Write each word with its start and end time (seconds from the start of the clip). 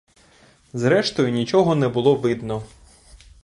Зрештою 0.73 1.29
нічого 1.31 1.75
не 1.75 1.87
було 1.87 2.15
видно. 2.15 2.63